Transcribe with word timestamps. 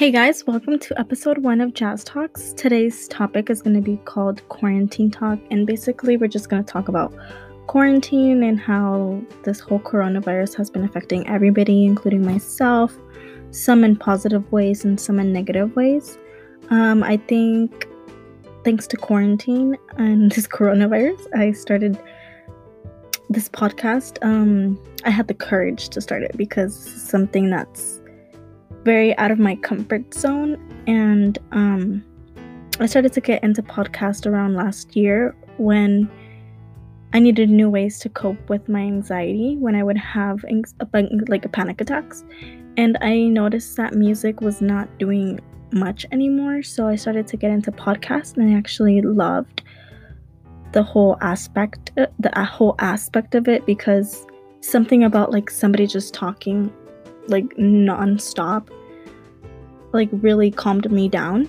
Hey 0.00 0.10
guys, 0.10 0.46
welcome 0.46 0.78
to 0.78 0.98
episode 0.98 1.36
one 1.36 1.60
of 1.60 1.74
Jazz 1.74 2.04
Talks. 2.04 2.54
Today's 2.54 3.06
topic 3.08 3.50
is 3.50 3.60
going 3.60 3.76
to 3.76 3.82
be 3.82 3.98
called 4.06 4.40
Quarantine 4.48 5.10
Talk, 5.10 5.38
and 5.50 5.66
basically, 5.66 6.16
we're 6.16 6.26
just 6.26 6.48
going 6.48 6.64
to 6.64 6.72
talk 6.72 6.88
about 6.88 7.14
quarantine 7.66 8.42
and 8.42 8.58
how 8.58 9.20
this 9.42 9.60
whole 9.60 9.78
coronavirus 9.78 10.56
has 10.56 10.70
been 10.70 10.84
affecting 10.84 11.28
everybody, 11.28 11.84
including 11.84 12.24
myself, 12.24 12.96
some 13.50 13.84
in 13.84 13.94
positive 13.94 14.50
ways 14.50 14.86
and 14.86 14.98
some 14.98 15.20
in 15.20 15.34
negative 15.34 15.76
ways. 15.76 16.16
Um, 16.70 17.02
I 17.02 17.18
think 17.18 17.86
thanks 18.64 18.86
to 18.86 18.96
quarantine 18.96 19.76
and 19.98 20.32
this 20.32 20.46
coronavirus, 20.46 21.20
I 21.36 21.52
started 21.52 22.02
this 23.28 23.50
podcast. 23.50 24.16
Um, 24.22 24.80
I 25.04 25.10
had 25.10 25.28
the 25.28 25.34
courage 25.34 25.90
to 25.90 26.00
start 26.00 26.22
it 26.22 26.38
because 26.38 26.74
something 26.74 27.50
that's 27.50 27.99
very 28.84 29.16
out 29.18 29.30
of 29.30 29.38
my 29.38 29.56
comfort 29.56 30.12
zone. 30.14 30.58
And 30.86 31.38
um, 31.52 32.04
I 32.78 32.86
started 32.86 33.12
to 33.14 33.20
get 33.20 33.42
into 33.42 33.62
podcast 33.62 34.26
around 34.26 34.54
last 34.54 34.96
year 34.96 35.34
when 35.58 36.10
I 37.12 37.18
needed 37.18 37.50
new 37.50 37.68
ways 37.68 37.98
to 38.00 38.08
cope 38.08 38.48
with 38.48 38.68
my 38.68 38.80
anxiety 38.80 39.56
when 39.56 39.74
I 39.74 39.82
would 39.82 39.98
have 39.98 40.44
like 41.28 41.44
a 41.44 41.48
panic 41.48 41.80
attacks. 41.80 42.24
And 42.76 42.96
I 43.00 43.24
noticed 43.24 43.76
that 43.76 43.94
music 43.94 44.40
was 44.40 44.62
not 44.62 44.98
doing 44.98 45.40
much 45.72 46.06
anymore. 46.12 46.62
So 46.62 46.86
I 46.86 46.96
started 46.96 47.26
to 47.28 47.36
get 47.36 47.50
into 47.50 47.72
podcast 47.72 48.36
and 48.36 48.54
I 48.54 48.58
actually 48.58 49.02
loved 49.02 49.62
the 50.72 50.82
whole 50.82 51.18
aspect 51.20 51.90
uh, 51.98 52.06
the 52.20 52.44
whole 52.44 52.76
aspect 52.78 53.34
of 53.34 53.48
it 53.48 53.66
because 53.66 54.24
something 54.60 55.02
about 55.02 55.32
like 55.32 55.50
somebody 55.50 55.86
just 55.86 56.14
talking 56.14 56.72
like 57.28 57.56
non-stop 57.58 58.70
like 59.92 60.08
really 60.12 60.50
calmed 60.50 60.90
me 60.90 61.08
down. 61.08 61.48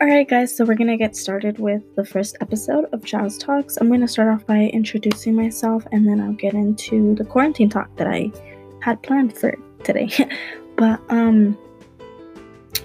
Alright, 0.00 0.28
guys, 0.28 0.56
so 0.56 0.64
we're 0.64 0.74
gonna 0.74 0.96
get 0.96 1.14
started 1.14 1.58
with 1.58 1.82
the 1.94 2.04
first 2.04 2.36
episode 2.40 2.86
of 2.92 3.04
Jazz 3.04 3.38
Talks. 3.38 3.76
I'm 3.76 3.90
gonna 3.90 4.08
start 4.08 4.28
off 4.28 4.46
by 4.46 4.70
introducing 4.72 5.34
myself 5.34 5.86
and 5.92 6.06
then 6.06 6.20
I'll 6.20 6.32
get 6.32 6.54
into 6.54 7.14
the 7.14 7.24
quarantine 7.24 7.68
talk 7.68 7.94
that 7.96 8.06
I 8.06 8.32
had 8.80 9.02
planned 9.02 9.36
for 9.36 9.56
today. 9.84 10.10
but, 10.76 11.00
um, 11.10 11.56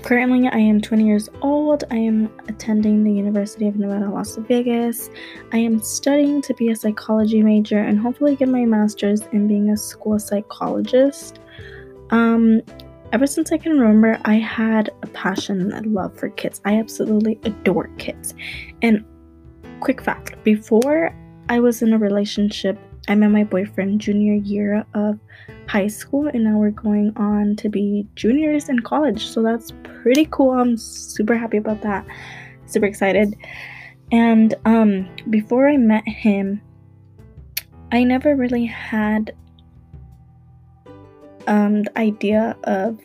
Currently, 0.06 0.48
I 0.50 0.60
am 0.60 0.82
20 0.82 1.04
years 1.04 1.30
old. 1.42 1.84
I 1.90 1.96
am 1.96 2.32
attending 2.48 3.04
the 3.04 3.12
University 3.12 3.68
of 3.68 3.76
Nevada, 3.76 4.08
Las 4.08 4.36
Vegas. 4.36 5.10
I 5.52 5.58
am 5.58 5.82
studying 5.82 6.44
to 6.44 6.54
be 6.54 6.70
a 6.70 6.76
psychology 6.76 7.42
major 7.42 7.80
and 7.80 7.98
hopefully 7.98 8.36
get 8.36 8.48
my 8.48 8.66
master's 8.66 9.22
in 9.32 9.48
being 9.48 9.72
a 9.72 9.78
school 9.78 10.20
psychologist. 10.20 11.40
Um, 12.12 12.62
ever 13.14 13.26
since 13.26 13.52
I 13.52 13.58
can 13.58 13.80
remember, 13.80 14.22
I 14.26 14.36
had 14.36 14.92
a 15.02 15.08
passion 15.08 15.72
and 15.72 15.96
love 15.96 16.16
for 16.16 16.30
kids. 16.30 16.62
I 16.66 16.78
absolutely 16.78 17.40
adore 17.44 17.88
kids. 17.98 18.36
And 18.84 19.04
quick 19.80 20.04
fact 20.04 20.36
before 20.44 21.16
I 21.50 21.60
was 21.60 21.82
in 21.82 21.94
a 21.94 21.98
relationship, 21.98 22.78
I 23.08 23.16
met 23.16 23.30
my 23.32 23.44
boyfriend 23.44 24.02
junior 24.02 24.34
year 24.34 24.86
of 24.94 25.20
high 25.68 25.88
school 25.88 26.28
and 26.28 26.44
now 26.44 26.58
we're 26.58 26.72
going 26.72 27.14
on 27.16 27.56
to 27.58 27.70
be 27.70 28.08
juniors 28.16 28.70
in 28.70 28.80
college. 28.80 29.28
So 29.28 29.42
that's 29.42 29.72
pretty 29.84 30.28
cool. 30.32 30.52
I'm 30.52 30.78
super 30.78 31.36
happy 31.36 31.58
about 31.58 31.82
that. 31.82 32.06
Super 32.66 32.86
excited. 32.86 33.36
And 34.12 34.56
um 34.66 35.08
before 35.30 35.68
I 35.68 35.78
met 35.78 36.08
him, 36.08 36.62
I 37.92 38.04
never 38.04 38.36
really 38.36 38.66
had 38.66 39.36
um 41.48 41.84
the 41.84 41.98
idea 41.98 42.58
of 42.64 43.00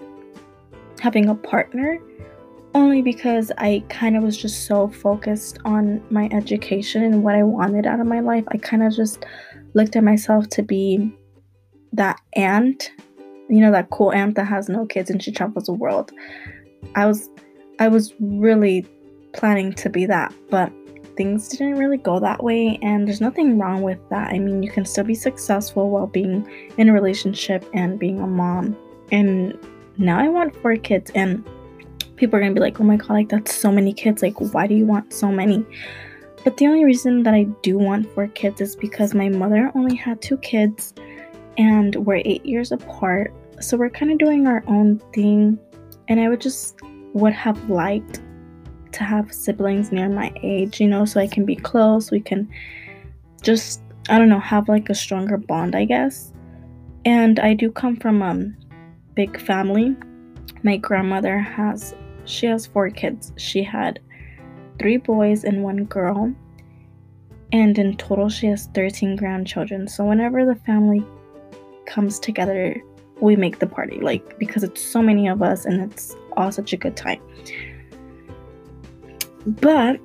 having 1.01 1.29
a 1.29 1.35
partner 1.35 1.99
only 2.75 3.03
because 3.03 3.51
I 3.59 3.83
kind 3.89 4.17
of 4.17 4.23
was 4.23 4.37
just 4.37 4.67
so 4.67 4.89
focused 4.89 5.59
on 5.65 6.03
my 6.11 6.29
education 6.33 7.03
and 7.03 7.25
what 7.25 7.35
I 7.35 7.43
wanted 7.43 7.87
out 7.87 8.01
of 8.01 8.07
my 8.07 8.21
life. 8.21 8.45
I 8.49 8.59
kind 8.59 8.83
of 8.83 8.95
just 8.95 9.25
looked 9.75 9.97
at 9.97 10.05
myself 10.05 10.49
to 10.51 10.63
be 10.63 11.13
that 11.93 12.21
aunt, 12.35 12.93
you 13.49 13.61
know, 13.61 13.73
that 13.73 13.91
cool 13.91 14.13
aunt 14.13 14.37
that 14.37 14.47
has 14.47 14.69
no 14.69 14.87
kids 14.87 15.11
and 15.11 15.23
she 15.23 15.33
travels 15.33 15.67
the 15.67 15.73
world. 15.73 16.13
I 16.95 17.07
was 17.07 17.29
I 17.79 17.89
was 17.89 18.15
really 18.21 18.87
planning 19.33 19.73
to 19.75 19.89
be 19.89 20.07
that, 20.07 20.35
but 20.51 20.73
things 21.17 21.49
didn't 21.49 21.77
really 21.77 21.97
go 21.97 22.21
that 22.21 22.43
way 22.43 22.79
and 22.83 23.07
there's 23.07 23.21
nothing 23.21 23.59
wrong 23.59 23.83
with 23.83 23.99
that. 24.11 24.33
I 24.33 24.39
mean, 24.39 24.63
you 24.63 24.71
can 24.71 24.85
still 24.85 25.05
be 25.05 25.15
successful 25.15 25.91
while 25.91 26.07
being 26.07 26.49
in 26.77 26.89
a 26.89 26.93
relationship 26.93 27.65
and 27.75 27.99
being 27.99 28.21
a 28.21 28.27
mom. 28.27 28.77
And 29.13 29.59
now 29.99 30.19
I 30.19 30.29
want 30.29 30.57
four 30.63 30.77
kids 30.77 31.11
and 31.15 31.45
people 32.17 32.37
are 32.37 32.41
going 32.41 32.55
to 32.55 32.59
be 32.59 32.61
like, 32.61 32.81
"Oh 32.81 32.85
my 32.85 32.97
god, 32.97 33.11
like 33.11 33.29
that's 33.29 33.55
so 33.55 33.73
many 33.73 33.93
kids. 33.93 34.23
Like 34.23 34.39
why 34.39 34.67
do 34.67 34.75
you 34.75 34.87
want 34.87 35.13
so 35.13 35.33
many?" 35.33 35.65
But 36.45 36.57
the 36.57 36.67
only 36.67 36.85
reason 36.85 37.23
that 37.25 37.35
I 37.35 37.45
do 37.63 37.79
want 37.79 38.13
four 38.15 38.29
kids 38.29 38.61
is 38.61 38.75
because 38.75 39.15
my 39.15 39.29
mother 39.29 39.71
only 39.75 39.95
had 39.95 40.23
two 40.23 40.39
kids 40.39 40.95
and 41.59 41.95
we're 41.97 42.23
eight 42.25 42.45
years 42.47 42.73
apart. 42.73 43.33
So 43.61 43.77
we're 43.77 43.91
kind 43.91 44.11
of 44.11 44.19
doing 44.19 44.47
our 44.47 44.65
own 44.67 45.01
thing. 45.13 45.59
And 46.09 46.19
I 46.19 46.29
would 46.29 46.41
just 46.41 46.81
would 47.13 47.35
have 47.35 47.69
liked 47.69 48.21
to 48.93 49.05
have 49.05 49.33
siblings 49.33 49.93
near 49.93 50.09
my 50.09 50.33
age, 50.43 50.81
you 50.81 50.89
know, 50.89 51.05
so 51.05 51.21
I 51.21 51.27
can 51.27 51.45
be 51.45 51.57
close. 51.57 52.11
We 52.11 52.21
can 52.21 52.49
just, 53.43 53.83
I 54.09 54.19
don't 54.19 54.29
know, 54.29 54.41
have 54.41 54.69
like 54.69 54.89
a 54.89 54.95
stronger 54.95 55.37
bond, 55.37 55.75
I 55.77 55.85
guess. 55.85 56.33
And 57.05 57.39
I 57.39 57.55
do 57.55 57.71
come 57.71 57.97
from 57.97 58.23
a 58.23 58.27
um, 58.27 58.57
big 59.15 59.41
family. 59.41 59.97
My 60.63 60.77
grandmother 60.77 61.39
has, 61.39 61.95
she 62.25 62.47
has 62.47 62.67
four 62.67 62.91
kids. 62.91 63.33
She 63.37 63.63
had 63.63 64.01
three 64.81 64.97
boys 64.97 65.45
and 65.45 65.63
one 65.63 65.85
girl. 65.85 66.35
And 67.53 67.79
in 67.79 67.97
total, 67.97 68.29
she 68.29 68.47
has 68.47 68.67
13 68.75 69.17
grandchildren. 69.17 69.87
So 69.87 70.05
whenever 70.05 70.47
the 70.47 70.55
family 70.55 71.05
comes 71.87 72.19
together, 72.19 72.81
we 73.21 73.37
make 73.37 73.59
the 73.59 73.67
party. 73.67 74.01
Like, 74.01 74.39
because 74.39 74.65
it's 74.65 74.83
so 74.83 75.03
many 75.03 75.29
of 75.29 75.43
us 75.43 75.67
and 75.67 75.83
it's 75.83 76.17
all 76.37 76.51
such 76.51 76.73
a 76.73 76.77
good 76.77 76.97
time. 76.97 77.21
But 79.47 80.01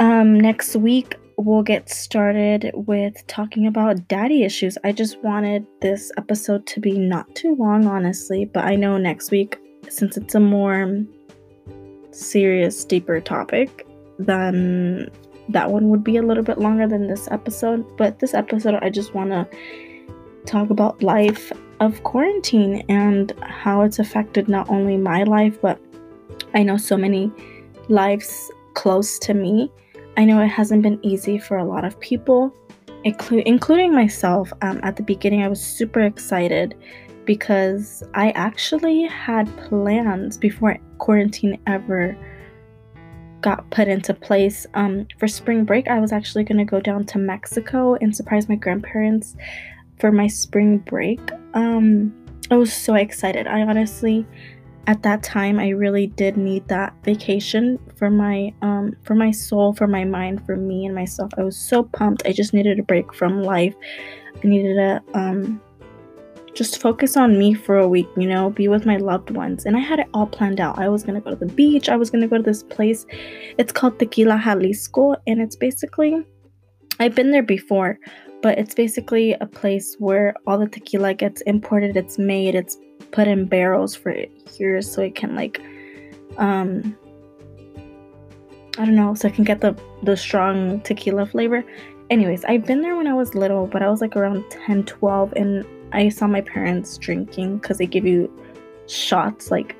um, 0.00 0.38
next 0.40 0.74
week, 0.76 1.16
we'll 1.36 1.62
get 1.62 1.90
started 1.90 2.70
with 2.74 3.24
talking 3.26 3.66
about 3.66 4.08
daddy 4.08 4.42
issues. 4.42 4.78
I 4.82 4.92
just 4.92 5.22
wanted 5.22 5.66
this 5.80 6.10
episode 6.16 6.66
to 6.68 6.80
be 6.80 6.98
not 6.98 7.32
too 7.34 7.54
long, 7.56 7.86
honestly, 7.86 8.46
but 8.46 8.64
I 8.64 8.76
know 8.76 8.98
next 8.98 9.30
week, 9.30 9.58
since 9.88 10.16
it's 10.16 10.34
a 10.34 10.40
more 10.40 11.04
serious, 12.14 12.84
deeper 12.84 13.20
topic, 13.20 13.86
then 14.18 15.10
that 15.48 15.70
one 15.70 15.88
would 15.90 16.02
be 16.02 16.16
a 16.16 16.22
little 16.22 16.42
bit 16.42 16.58
longer 16.58 16.86
than 16.86 17.06
this 17.08 17.28
episode. 17.30 17.84
But 17.96 18.18
this 18.20 18.34
episode, 18.34 18.78
I 18.82 18.90
just 18.90 19.14
want 19.14 19.30
to 19.30 19.46
talk 20.46 20.70
about 20.70 21.02
life 21.02 21.52
of 21.80 22.02
quarantine 22.04 22.84
and 22.88 23.32
how 23.42 23.82
it's 23.82 23.98
affected 23.98 24.48
not 24.48 24.68
only 24.70 24.96
my 24.96 25.24
life, 25.24 25.60
but 25.60 25.78
I 26.54 26.62
know 26.62 26.76
so 26.76 26.96
many 26.96 27.32
lives 27.88 28.50
close 28.74 29.18
to 29.20 29.34
me. 29.34 29.70
I 30.16 30.24
know 30.24 30.40
it 30.40 30.48
hasn't 30.48 30.82
been 30.82 30.98
easy 31.02 31.38
for 31.38 31.56
a 31.56 31.64
lot 31.64 31.84
of 31.84 31.98
people, 32.00 32.54
inclu- 33.04 33.42
including 33.44 33.92
myself. 33.92 34.52
Um, 34.62 34.80
at 34.82 34.96
the 34.96 35.02
beginning, 35.02 35.42
I 35.42 35.48
was 35.48 35.60
super 35.60 36.00
excited 36.00 36.74
because 37.24 38.02
I 38.14 38.30
actually 38.30 39.02
had 39.04 39.54
plans 39.56 40.38
before 40.38 40.78
quarantine 41.04 41.60
ever 41.66 42.16
got 43.42 43.68
put 43.68 43.88
into 43.88 44.14
place. 44.14 44.66
Um, 44.72 45.06
for 45.18 45.28
spring 45.28 45.66
break, 45.66 45.86
I 45.86 46.00
was 46.00 46.12
actually 46.12 46.44
going 46.44 46.56
to 46.56 46.64
go 46.64 46.80
down 46.80 47.04
to 47.06 47.18
Mexico 47.18 47.94
and 48.00 48.16
surprise 48.16 48.48
my 48.48 48.54
grandparents 48.54 49.36
for 50.00 50.10
my 50.10 50.26
spring 50.26 50.78
break. 50.78 51.20
Um, 51.52 52.14
I 52.50 52.56
was 52.56 52.72
so 52.72 52.94
excited. 52.94 53.46
I 53.46 53.60
honestly, 53.60 54.26
at 54.86 55.02
that 55.02 55.22
time, 55.22 55.58
I 55.58 55.68
really 55.68 56.06
did 56.06 56.38
need 56.38 56.66
that 56.68 56.94
vacation 57.04 57.78
for 57.96 58.08
my 58.08 58.54
um 58.62 58.96
for 59.02 59.14
my 59.14 59.30
soul, 59.30 59.74
for 59.74 59.86
my 59.86 60.04
mind, 60.04 60.44
for 60.46 60.56
me 60.56 60.86
and 60.86 60.94
myself. 60.94 61.32
I 61.36 61.42
was 61.42 61.56
so 61.56 61.82
pumped. 61.82 62.22
I 62.26 62.32
just 62.32 62.54
needed 62.54 62.78
a 62.78 62.82
break 62.82 63.12
from 63.14 63.42
life. 63.42 63.74
I 64.42 64.46
needed 64.46 64.78
a 64.78 65.02
um 65.12 65.60
just 66.54 66.80
focus 66.80 67.16
on 67.16 67.38
me 67.38 67.54
for 67.54 67.78
a 67.78 67.88
week, 67.88 68.08
you 68.16 68.28
know, 68.28 68.50
be 68.50 68.68
with 68.68 68.86
my 68.86 68.96
loved 68.96 69.30
ones. 69.30 69.66
And 69.66 69.76
I 69.76 69.80
had 69.80 69.98
it 69.98 70.08
all 70.14 70.26
planned 70.26 70.60
out. 70.60 70.78
I 70.78 70.88
was 70.88 71.02
going 71.02 71.14
to 71.14 71.20
go 71.20 71.30
to 71.30 71.36
the 71.36 71.52
beach. 71.52 71.88
I 71.88 71.96
was 71.96 72.10
going 72.10 72.22
to 72.22 72.28
go 72.28 72.36
to 72.36 72.42
this 72.42 72.62
place. 72.62 73.06
It's 73.58 73.72
called 73.72 73.98
Tequila 73.98 74.40
Jalisco. 74.42 75.16
And 75.26 75.40
it's 75.40 75.56
basically, 75.56 76.24
I've 77.00 77.14
been 77.14 77.32
there 77.32 77.42
before, 77.42 77.98
but 78.42 78.58
it's 78.58 78.74
basically 78.74 79.32
a 79.34 79.46
place 79.46 79.96
where 79.98 80.34
all 80.46 80.58
the 80.58 80.68
tequila 80.68 81.14
gets 81.14 81.40
imported, 81.42 81.96
it's 81.96 82.18
made, 82.18 82.54
it's 82.54 82.76
put 83.10 83.28
in 83.28 83.46
barrels 83.46 83.94
for 83.94 84.14
years 84.58 84.90
so 84.90 85.02
it 85.02 85.14
can 85.14 85.34
like 85.34 85.60
um 86.38 86.96
I 88.76 88.84
don't 88.84 88.96
know, 88.96 89.14
so 89.14 89.28
I 89.28 89.30
can 89.30 89.44
get 89.44 89.60
the 89.60 89.76
the 90.02 90.16
strong 90.16 90.80
tequila 90.80 91.26
flavor. 91.26 91.64
anyways, 92.10 92.44
I've 92.44 92.66
been 92.66 92.82
there 92.82 92.96
when 92.96 93.06
I 93.06 93.14
was 93.14 93.34
little, 93.34 93.66
but 93.66 93.82
I 93.82 93.88
was 93.88 94.00
like 94.00 94.16
around 94.16 94.44
10, 94.50 94.84
12, 94.84 95.32
and 95.36 95.64
I 95.94 96.08
saw 96.08 96.26
my 96.26 96.40
parents 96.40 96.98
drinking 96.98 97.58
because 97.58 97.78
they 97.78 97.86
give 97.86 98.04
you 98.04 98.30
shots 98.86 99.50
like 99.50 99.76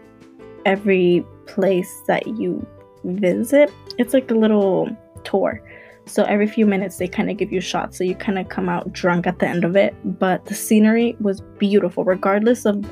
every 0.64 1.24
place 1.46 2.02
that 2.06 2.26
you 2.26 2.66
visit. 3.04 3.70
It's 3.98 4.14
like 4.14 4.30
a 4.30 4.34
little 4.34 4.88
tour. 5.24 5.60
So 6.06 6.22
every 6.24 6.46
few 6.46 6.66
minutes 6.66 6.98
they 6.98 7.08
kind 7.08 7.30
of 7.30 7.38
give 7.38 7.50
you 7.50 7.60
shots 7.60 7.96
so 7.96 8.04
you 8.04 8.14
kind 8.14 8.38
of 8.38 8.48
come 8.50 8.68
out 8.68 8.92
drunk 8.92 9.26
at 9.26 9.38
the 9.38 9.48
end 9.48 9.64
of 9.64 9.74
it, 9.74 9.94
but 10.18 10.44
the 10.44 10.54
scenery 10.54 11.16
was 11.18 11.40
beautiful 11.58 12.04
regardless 12.04 12.66
of 12.66 12.84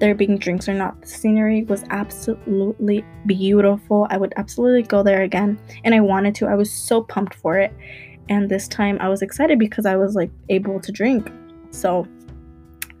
there 0.00 0.14
being 0.14 0.36
drinks 0.36 0.68
or 0.68 0.74
not. 0.74 1.00
The 1.00 1.08
scenery 1.08 1.64
was 1.64 1.84
absolutely 1.90 3.04
beautiful. 3.26 4.06
I 4.10 4.18
would 4.18 4.34
absolutely 4.36 4.82
go 4.82 5.02
there 5.02 5.22
again 5.22 5.58
and 5.84 5.94
I 5.94 6.00
wanted 6.00 6.34
to. 6.36 6.46
I 6.46 6.54
was 6.54 6.70
so 6.70 7.02
pumped 7.02 7.34
for 7.34 7.58
it. 7.58 7.72
And 8.28 8.50
this 8.50 8.68
time 8.68 8.98
I 9.00 9.08
was 9.08 9.22
excited 9.22 9.58
because 9.58 9.86
I 9.86 9.96
was 9.96 10.14
like 10.14 10.30
able 10.50 10.78
to 10.80 10.92
drink. 10.92 11.32
So 11.70 12.06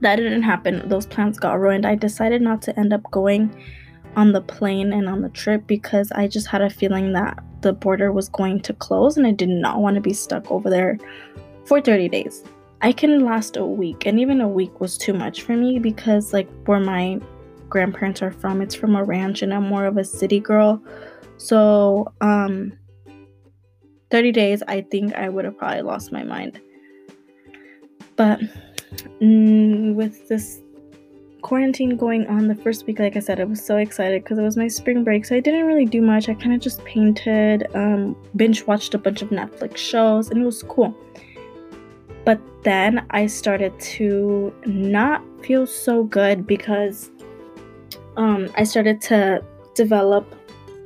that 0.00 0.16
didn't 0.16 0.42
happen. 0.42 0.88
Those 0.88 1.06
plans 1.06 1.38
got 1.38 1.58
ruined. 1.58 1.86
I 1.86 1.94
decided 1.94 2.42
not 2.42 2.62
to 2.62 2.78
end 2.78 2.92
up 2.92 3.02
going 3.10 3.54
on 4.16 4.32
the 4.32 4.40
plane 4.40 4.92
and 4.92 5.08
on 5.08 5.22
the 5.22 5.28
trip 5.30 5.66
because 5.66 6.10
I 6.12 6.28
just 6.28 6.46
had 6.46 6.62
a 6.62 6.70
feeling 6.70 7.12
that 7.12 7.38
the 7.60 7.72
border 7.72 8.12
was 8.12 8.28
going 8.28 8.60
to 8.60 8.72
close 8.72 9.16
and 9.16 9.26
I 9.26 9.32
did 9.32 9.48
not 9.48 9.80
want 9.80 9.96
to 9.96 10.00
be 10.00 10.12
stuck 10.12 10.50
over 10.50 10.70
there 10.70 10.98
for 11.66 11.80
30 11.80 12.08
days. 12.08 12.44
I 12.80 12.92
can 12.92 13.24
last 13.24 13.56
a 13.56 13.66
week, 13.66 14.06
and 14.06 14.20
even 14.20 14.40
a 14.40 14.48
week 14.48 14.80
was 14.80 14.96
too 14.96 15.12
much 15.12 15.42
for 15.42 15.56
me 15.56 15.80
because, 15.80 16.32
like, 16.32 16.48
where 16.66 16.78
my 16.78 17.20
grandparents 17.68 18.22
are 18.22 18.30
from, 18.30 18.62
it's 18.62 18.74
from 18.74 18.94
a 18.94 19.02
ranch, 19.02 19.42
and 19.42 19.52
I'm 19.52 19.68
more 19.68 19.84
of 19.84 19.96
a 19.96 20.04
city 20.04 20.38
girl. 20.38 20.80
So, 21.38 22.12
um, 22.20 22.72
30 24.12 24.30
days, 24.30 24.62
I 24.68 24.82
think 24.82 25.14
I 25.14 25.28
would 25.28 25.44
have 25.44 25.58
probably 25.58 25.82
lost 25.82 26.12
my 26.12 26.22
mind. 26.22 26.60
But 28.14 28.40
mm, 29.20 29.94
with 29.94 30.28
this 30.28 30.60
quarantine 31.42 31.96
going 31.96 32.26
on 32.26 32.48
the 32.48 32.54
first 32.54 32.86
week 32.86 32.98
like 32.98 33.16
i 33.16 33.20
said 33.20 33.40
i 33.40 33.44
was 33.44 33.64
so 33.64 33.76
excited 33.76 34.22
because 34.22 34.38
it 34.38 34.42
was 34.42 34.56
my 34.56 34.66
spring 34.66 35.04
break 35.04 35.24
so 35.24 35.36
i 35.36 35.40
didn't 35.40 35.66
really 35.66 35.84
do 35.84 36.02
much. 36.02 36.28
I 36.28 36.34
kind 36.34 36.52
of 36.52 36.60
just 36.60 36.84
painted 36.84 37.68
um, 37.74 38.16
binge 38.34 38.66
watched 38.66 38.94
a 38.94 38.98
bunch 38.98 39.22
of 39.22 39.30
netflix 39.30 39.76
shows 39.76 40.30
and 40.30 40.42
it 40.42 40.44
was 40.44 40.62
cool. 40.64 40.96
But 42.24 42.40
then 42.64 43.06
i 43.10 43.26
started 43.26 43.78
to 43.80 44.52
not 44.66 45.22
feel 45.44 45.66
so 45.66 46.04
good 46.04 46.46
because 46.46 47.10
um, 48.16 48.50
i 48.56 48.64
started 48.64 49.00
to 49.02 49.42
develop 49.74 50.34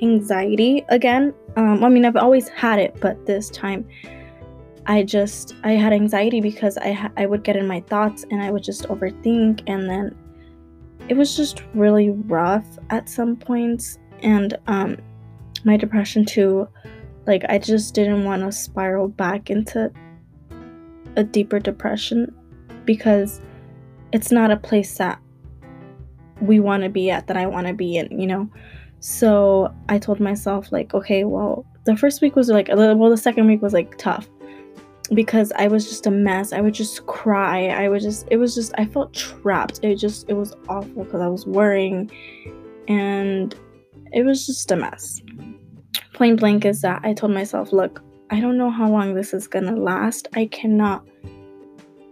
anxiety 0.01 0.85
again. 0.89 1.33
Um, 1.55 1.83
i 1.83 1.89
mean 1.89 2.05
i've 2.05 2.15
always 2.15 2.47
had 2.49 2.79
it 2.79 2.95
but 3.01 3.25
this 3.25 3.49
time 3.49 3.87
I 4.85 5.03
just 5.03 5.55
I 5.63 5.71
had 5.73 5.93
anxiety 5.93 6.41
because 6.41 6.77
I 6.77 6.91
ha- 6.91 7.11
I 7.17 7.25
would 7.25 7.43
get 7.43 7.55
in 7.55 7.67
my 7.67 7.79
thoughts 7.81 8.25
and 8.29 8.41
I 8.41 8.51
would 8.51 8.63
just 8.63 8.83
overthink 8.89 9.63
and 9.67 9.89
then 9.89 10.15
it 11.09 11.15
was 11.15 11.35
just 11.35 11.63
really 11.73 12.09
rough 12.09 12.65
at 12.89 13.09
some 13.09 13.35
points. 13.35 13.97
And 14.21 14.57
um 14.67 14.97
my 15.63 15.77
depression 15.77 16.25
too. 16.25 16.67
Like 17.25 17.45
i 17.47 17.57
just 17.57 17.93
didn't 17.93 18.25
want 18.25 18.43
to 18.43 18.51
spiral 18.51 19.07
back 19.07 19.49
into 19.49 19.91
a 21.15 21.23
deeper 21.23 21.59
depression 21.59 22.33
because 22.85 23.39
it's 24.11 24.31
not 24.31 24.51
a 24.51 24.57
place 24.57 24.97
that 24.97 25.19
we 26.41 26.59
want 26.59 26.83
to 26.83 26.89
be 26.89 27.09
at 27.09 27.27
that 27.27 27.37
i 27.37 27.45
want 27.45 27.67
to 27.67 27.73
be 27.73 27.97
in 27.97 28.19
you 28.19 28.27
know? 28.27 28.49
So 28.99 29.73
i 29.89 29.97
told 29.99 30.19
myself 30.19 30.71
like 30.71 30.93
okay 30.93 31.23
well 31.23 31.65
the 31.85 31.95
first 31.95 32.21
week 32.21 32.35
was 32.35 32.49
like 32.49 32.69
a 32.69 32.75
little 32.75 32.95
well 32.97 33.09
the 33.09 33.17
second 33.17 33.47
week 33.47 33.61
was 33.61 33.73
like 33.73 33.97
tough 33.97 34.27
because 35.13 35.51
I 35.55 35.67
was 35.67 35.87
just 35.87 36.07
a 36.07 36.11
mess. 36.11 36.53
I 36.53 36.61
would 36.61 36.73
just 36.73 37.05
cry. 37.05 37.67
I 37.67 37.89
would 37.89 38.01
just, 38.01 38.27
it 38.31 38.37
was 38.37 38.55
just, 38.55 38.73
I 38.77 38.85
felt 38.85 39.13
trapped. 39.13 39.79
It 39.83 39.95
just, 39.95 40.29
it 40.29 40.33
was 40.33 40.55
awful 40.69 41.03
because 41.03 41.21
I 41.21 41.27
was 41.27 41.45
worrying 41.45 42.11
and 42.87 43.55
it 44.11 44.23
was 44.23 44.45
just 44.45 44.71
a 44.71 44.75
mess. 44.75 45.21
Plain 46.13 46.35
blank 46.35 46.65
is 46.65 46.81
that 46.81 47.01
I 47.03 47.13
told 47.13 47.33
myself, 47.33 47.73
look, 47.73 48.03
I 48.29 48.39
don't 48.39 48.57
know 48.57 48.69
how 48.69 48.89
long 48.89 49.13
this 49.13 49.33
is 49.33 49.47
gonna 49.47 49.75
last. 49.75 50.27
I 50.35 50.45
cannot 50.47 51.05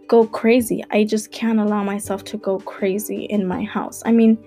go 0.07 0.25
crazy. 0.25 0.83
I 0.92 1.04
just 1.04 1.31
can't 1.31 1.59
allow 1.59 1.83
myself 1.83 2.24
to 2.25 2.38
go 2.38 2.59
crazy 2.59 3.25
in 3.25 3.47
my 3.47 3.63
house. 3.63 4.04
I 4.06 4.12
mean, 4.12 4.38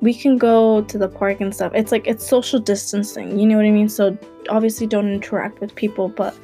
we 0.00 0.12
can 0.12 0.36
go 0.36 0.82
to 0.82 0.98
the 0.98 1.08
park 1.08 1.40
and 1.40 1.54
stuff. 1.54 1.72
It's 1.74 1.92
like 1.92 2.08
it's 2.08 2.26
social 2.26 2.58
distancing, 2.58 3.38
you 3.38 3.46
know 3.46 3.56
what 3.56 3.66
I 3.66 3.70
mean? 3.70 3.88
So 3.88 4.18
obviously 4.48 4.86
don't 4.86 5.08
interact 5.08 5.60
with 5.60 5.74
people, 5.74 6.08
but 6.08 6.36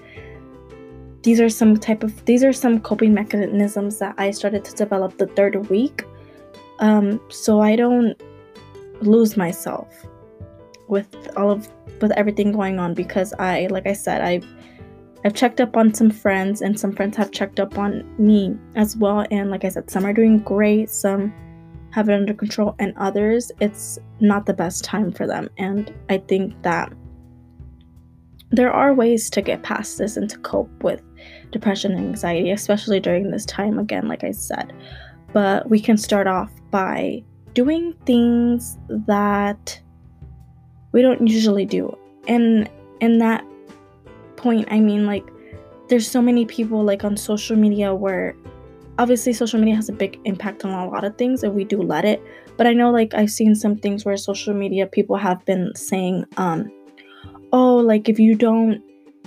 these 1.29 1.41
are 1.43 1.51
some 1.51 1.77
type 1.77 2.03
of 2.03 2.25
these 2.25 2.43
are 2.43 2.55
some 2.55 2.81
coping 2.81 3.13
mechanisms 3.13 3.99
that 3.99 4.15
I 4.17 4.31
started 4.31 4.65
to 4.65 4.75
develop 4.75 5.19
the 5.19 5.27
third 5.27 5.69
week. 5.69 6.05
Um, 6.79 7.21
so 7.29 7.61
I 7.61 7.77
don't 7.77 8.19
lose 9.03 9.37
myself 9.37 9.89
with 10.89 11.11
all 11.37 11.51
of 11.51 11.69
with 12.01 12.13
everything 12.13 12.51
going 12.53 12.79
on 12.79 12.95
because 12.95 13.35
I 13.35 13.67
like 13.67 13.87
I 13.87 13.93
said 13.93 14.23
I 14.23 14.41
I've 15.23 15.35
checked 15.35 15.61
up 15.61 15.77
on 15.77 15.93
some 15.93 16.11
friends 16.11 16.63
and 16.63 16.81
some 16.81 16.93
friends 16.93 17.15
have 17.19 17.31
checked 17.31 17.61
up 17.61 17.77
on 17.77 17.91
me 18.17 18.57
as 18.75 18.97
well 18.97 19.27
and 19.31 19.51
like 19.51 19.67
I 19.67 19.69
said 19.69 19.91
some 19.91 20.07
are 20.07 20.15
doing 20.15 20.39
great 20.39 20.89
some 20.89 21.35
have 21.91 22.09
it 22.09 22.15
under 22.15 22.33
control 22.33 22.75
and 22.79 22.95
others 22.97 23.53
it's 23.61 23.99
not 24.21 24.47
the 24.47 24.55
best 24.55 24.83
time 24.83 25.13
for 25.13 25.27
them 25.27 25.51
and 25.59 25.93
I 26.09 26.17
think 26.17 26.55
that 26.63 26.91
there 28.51 28.73
are 28.73 28.95
ways 28.95 29.29
to 29.31 29.43
get 29.43 29.63
past 29.63 29.99
this 29.99 30.17
and 30.17 30.29
to 30.31 30.39
cope 30.39 30.83
with 30.83 31.03
depression 31.51 31.93
and 31.93 32.07
anxiety, 32.07 32.51
especially 32.51 33.01
during 33.01 33.31
this 33.31 33.45
time, 33.45 33.79
again, 33.79 34.09
like 34.09 34.25
I 34.25 34.31
said. 34.31 34.73
But 35.33 35.69
we 35.69 35.81
can 35.81 35.97
start 35.97 36.27
off 36.27 36.51
by 36.71 37.23
doing 37.55 37.95
things 38.07 38.79
that 38.89 39.81
we 40.93 41.03
don't 41.03 41.27
usually 41.27 41.67
do. 41.67 41.97
And 42.27 42.71
in 43.01 43.19
that 43.19 43.45
point, 44.37 44.69
I 44.71 44.81
mean, 44.81 45.07
like, 45.07 45.25
there's 45.89 46.09
so 46.09 46.23
many 46.23 46.45
people 46.47 46.85
like 46.85 47.05
on 47.05 47.17
social 47.17 47.57
media 47.57 47.95
where 47.95 48.35
obviously 48.99 49.33
social 49.33 49.59
media 49.59 49.75
has 49.75 49.89
a 49.89 49.93
big 49.93 50.19
impact 50.25 50.65
on 50.65 50.71
a 50.71 50.91
lot 50.91 51.05
of 51.05 51.17
things 51.17 51.43
and 51.43 51.55
we 51.55 51.65
do 51.65 51.81
let 51.81 52.05
it 52.05 52.23
but 52.57 52.67
i 52.67 52.73
know 52.73 52.91
like 52.91 53.15
i've 53.15 53.31
seen 53.31 53.55
some 53.55 53.77
things 53.77 54.05
where 54.05 54.17
social 54.17 54.53
media 54.53 54.87
people 54.87 55.17
have 55.17 55.43
been 55.45 55.73
saying 55.75 56.25
um 56.37 56.71
oh 57.53 57.77
like 57.77 58.09
if 58.09 58.19
you 58.19 58.35
don't 58.35 58.83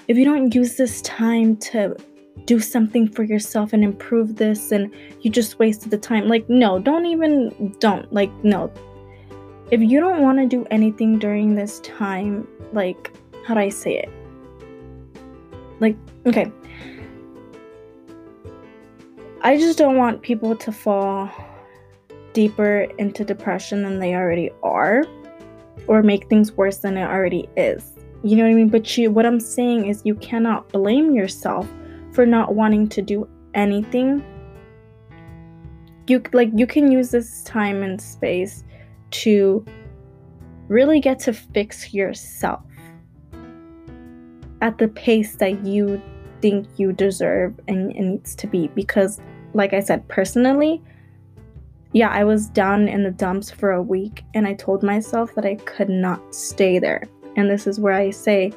if 0.07 0.17
you 0.17 0.25
don't 0.25 0.53
use 0.53 0.75
this 0.75 1.01
time 1.03 1.55
to 1.57 1.95
do 2.45 2.59
something 2.59 3.07
for 3.07 3.23
yourself 3.23 3.73
and 3.73 3.83
improve 3.83 4.35
this 4.35 4.71
and 4.71 4.93
you 5.21 5.29
just 5.29 5.59
wasted 5.59 5.91
the 5.91 5.97
time. 5.97 6.27
Like 6.27 6.49
no 6.49 6.79
don't 6.79 7.05
even 7.05 7.75
don't 7.79 8.11
like 8.11 8.31
no. 8.43 8.71
If 9.69 9.81
you 9.81 9.99
don't 9.99 10.21
want 10.21 10.37
to 10.39 10.45
do 10.45 10.65
anything 10.71 11.19
during 11.19 11.55
this 11.55 11.79
time 11.81 12.47
like 12.73 13.13
how 13.45 13.53
do 13.53 13.59
i 13.59 13.69
say 13.69 13.97
it? 13.97 14.09
Like 15.79 15.97
okay. 16.25 16.51
I 19.43 19.57
just 19.57 19.77
don't 19.77 19.97
want 19.97 20.21
people 20.21 20.55
to 20.55 20.71
fall 20.71 21.29
deeper 22.33 22.81
into 22.97 23.25
depression 23.25 23.83
than 23.83 23.99
they 23.99 24.13
already 24.13 24.51
are 24.61 25.03
or 25.87 26.03
make 26.03 26.29
things 26.29 26.51
worse 26.51 26.77
than 26.77 26.95
it 26.95 27.03
already 27.03 27.49
is 27.57 27.91
you 28.23 28.35
know 28.35 28.43
what 28.43 28.51
I 28.51 28.53
mean? 28.53 28.69
But 28.69 28.97
you 28.97 29.11
what 29.11 29.25
I'm 29.25 29.39
saying 29.39 29.87
is 29.87 30.01
you 30.05 30.15
cannot 30.15 30.69
blame 30.69 31.13
yourself 31.13 31.67
for 32.11 32.25
not 32.25 32.55
wanting 32.55 32.87
to 32.89 33.01
do 33.01 33.27
anything. 33.53 34.23
You 36.07 36.21
like 36.33 36.49
you 36.53 36.67
can 36.67 36.91
use 36.91 37.11
this 37.11 37.43
time 37.43 37.83
and 37.83 37.99
space 38.01 38.63
to 39.11 39.65
really 40.67 40.99
get 40.99 41.19
to 41.19 41.33
fix 41.33 41.93
yourself 41.93 42.63
at 44.61 44.77
the 44.77 44.87
pace 44.87 45.35
that 45.35 45.65
you 45.65 46.01
think 46.41 46.67
you 46.77 46.91
deserve 46.93 47.59
and 47.67 47.91
it 47.91 48.01
needs 48.01 48.35
to 48.35 48.47
be 48.47 48.67
because 48.69 49.19
like 49.53 49.73
I 49.73 49.79
said 49.79 50.07
personally 50.07 50.81
yeah, 51.93 52.09
I 52.09 52.23
was 52.23 52.47
down 52.47 52.87
in 52.87 53.03
the 53.03 53.11
dumps 53.11 53.51
for 53.51 53.71
a 53.71 53.81
week 53.81 54.23
and 54.33 54.47
I 54.47 54.53
told 54.53 54.81
myself 54.81 55.35
that 55.35 55.45
I 55.45 55.55
could 55.55 55.89
not 55.89 56.33
stay 56.33 56.79
there. 56.79 57.03
And 57.35 57.49
this 57.49 57.67
is 57.67 57.79
where 57.79 57.93
I 57.93 58.11
say 58.11 58.51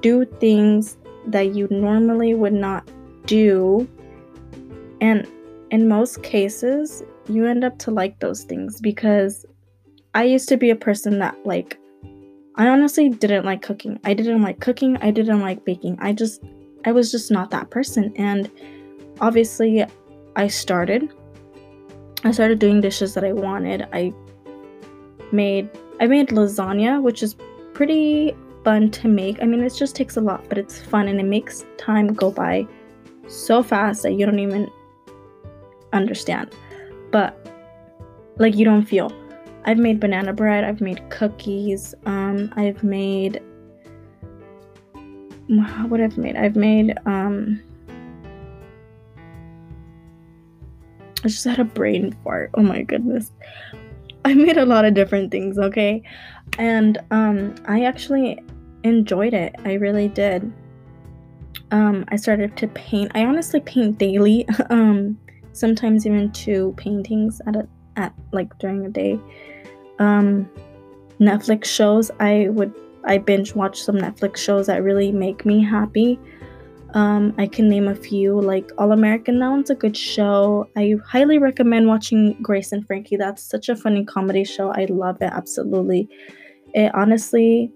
do 0.00 0.24
things 0.24 0.96
that 1.26 1.54
you 1.54 1.68
normally 1.70 2.34
would 2.34 2.52
not 2.52 2.88
do. 3.26 3.88
And 5.00 5.26
in 5.70 5.88
most 5.88 6.22
cases, 6.22 7.02
you 7.28 7.46
end 7.46 7.64
up 7.64 7.78
to 7.80 7.90
like 7.90 8.18
those 8.20 8.44
things 8.44 8.80
because 8.80 9.46
I 10.14 10.24
used 10.24 10.48
to 10.48 10.56
be 10.56 10.70
a 10.70 10.76
person 10.76 11.18
that 11.20 11.36
like 11.44 11.78
I 12.56 12.68
honestly 12.68 13.08
didn't 13.08 13.44
like 13.44 13.62
cooking. 13.62 14.00
I 14.04 14.14
didn't 14.14 14.42
like 14.42 14.60
cooking. 14.60 14.96
I 14.98 15.10
didn't 15.10 15.40
like 15.40 15.64
baking. 15.64 15.98
I 16.00 16.12
just 16.12 16.42
I 16.84 16.92
was 16.92 17.10
just 17.10 17.30
not 17.30 17.50
that 17.50 17.70
person 17.70 18.12
and 18.16 18.50
obviously 19.20 19.84
I 20.36 20.48
started 20.48 21.12
I 22.22 22.32
started 22.32 22.58
doing 22.58 22.80
dishes 22.80 23.14
that 23.14 23.24
I 23.24 23.32
wanted. 23.32 23.86
I 23.92 24.12
made 25.32 25.70
I 26.00 26.06
made 26.06 26.28
lasagna, 26.28 27.02
which 27.02 27.22
is 27.22 27.34
pretty 27.80 28.36
fun 28.62 28.90
to 28.90 29.08
make. 29.08 29.40
I 29.40 29.46
mean, 29.46 29.62
it 29.62 29.74
just 29.74 29.96
takes 29.96 30.18
a 30.18 30.20
lot, 30.20 30.46
but 30.50 30.58
it's 30.58 30.82
fun 30.82 31.08
and 31.08 31.18
it 31.18 31.24
makes 31.24 31.64
time 31.78 32.08
go 32.12 32.30
by 32.30 32.66
so 33.26 33.62
fast 33.62 34.02
that 34.02 34.12
you 34.12 34.26
don't 34.26 34.38
even 34.38 34.70
understand. 35.94 36.54
But 37.10 37.34
like 38.36 38.54
you 38.54 38.66
don't 38.66 38.84
feel. 38.84 39.10
I've 39.64 39.78
made 39.78 39.98
banana 39.98 40.34
bread, 40.34 40.62
I've 40.62 40.82
made 40.82 41.08
cookies, 41.08 41.94
um, 42.04 42.52
I've 42.54 42.84
made 42.84 43.40
what 45.88 46.00
have 46.00 46.12
I've 46.12 46.18
made. 46.18 46.36
I've 46.36 46.56
made 46.56 46.98
um 47.06 47.62
I 51.24 51.28
just 51.28 51.46
had 51.46 51.58
a 51.58 51.64
brain 51.64 52.14
fart. 52.24 52.50
Oh 52.52 52.62
my 52.62 52.82
goodness. 52.82 53.32
I 54.24 54.34
made 54.34 54.58
a 54.58 54.66
lot 54.66 54.84
of 54.84 54.94
different 54.94 55.30
things, 55.30 55.58
okay? 55.58 56.02
And 56.58 56.98
um 57.10 57.54
I 57.66 57.84
actually 57.84 58.38
enjoyed 58.84 59.34
it. 59.34 59.54
I 59.64 59.74
really 59.74 60.08
did. 60.08 60.52
Um 61.70 62.04
I 62.08 62.16
started 62.16 62.56
to 62.58 62.68
paint. 62.68 63.12
I 63.14 63.24
honestly 63.24 63.60
paint 63.60 63.98
daily. 63.98 64.46
um 64.70 65.18
sometimes 65.52 66.06
even 66.06 66.30
two 66.32 66.74
paintings 66.76 67.40
at 67.46 67.56
a 67.56 67.66
at 67.96 68.14
like 68.32 68.56
during 68.58 68.84
a 68.84 68.90
day. 68.90 69.18
Um 69.98 70.48
Netflix 71.18 71.66
shows 71.66 72.10
I 72.20 72.48
would 72.50 72.74
I 73.04 73.18
binge 73.18 73.54
watch 73.54 73.82
some 73.82 73.96
Netflix 73.96 74.36
shows 74.36 74.66
that 74.66 74.82
really 74.82 75.12
make 75.12 75.46
me 75.46 75.64
happy. 75.64 76.18
Um, 76.94 77.34
I 77.38 77.46
can 77.46 77.68
name 77.68 77.86
a 77.88 77.94
few, 77.94 78.40
like 78.40 78.72
All 78.78 78.92
American. 78.92 79.38
That 79.38 79.50
one's 79.50 79.70
a 79.70 79.74
good 79.74 79.96
show. 79.96 80.68
I 80.76 80.96
highly 81.06 81.38
recommend 81.38 81.86
watching 81.86 82.36
Grace 82.42 82.72
and 82.72 82.86
Frankie. 82.86 83.16
That's 83.16 83.42
such 83.42 83.68
a 83.68 83.76
funny 83.76 84.04
comedy 84.04 84.44
show. 84.44 84.72
I 84.72 84.86
love 84.86 85.16
it 85.20 85.30
absolutely. 85.32 86.08
It 86.74 86.94
honestly 86.94 87.72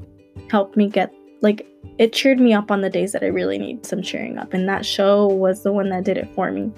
helped 0.51 0.77
me 0.77 0.89
get 0.89 1.13
like 1.43 1.67
it 1.99 2.13
cheered 2.13 2.41
me 2.41 2.53
up 2.53 2.71
on 2.71 2.81
the 2.81 2.91
days 2.91 3.13
that 3.13 3.23
I 3.23 3.27
really 3.27 3.59
need 3.59 3.87
some 3.87 4.03
cheering 4.03 4.39
up, 4.39 4.53
and 4.53 4.69
that 4.69 4.85
show 4.85 5.27
was 5.27 5.63
the 5.63 5.73
one 5.73 5.91
that 5.91 6.05
did 6.05 6.17
it 6.17 6.29
for 6.35 6.51
me. 6.51 6.73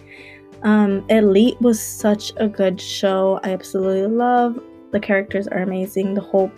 Um, 0.62 1.05
Elite 1.09 1.61
was 1.61 1.81
such 1.81 2.33
a 2.37 2.49
good 2.49 2.81
show. 2.81 3.40
I 3.45 3.50
absolutely 3.50 4.14
love. 4.14 4.59
The 4.93 5.00
characters 5.00 5.47
are 5.49 5.59
amazing. 5.59 6.14
The 6.14 6.21
whole 6.21 6.50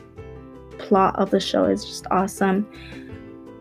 plot 0.79 1.17
of 1.17 1.31
the 1.31 1.41
show 1.41 1.65
is 1.65 1.85
just 1.85 2.07
awesome. 2.11 2.67